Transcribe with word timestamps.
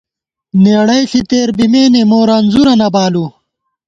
نېڑَئی 0.63 1.03
ݪی 1.11 1.21
تېر 1.29 1.49
بِمېنےمو 1.57 2.19
رنځُورہ 2.29 2.73
نہ 2.79 2.87
بالُؤ 2.93 3.27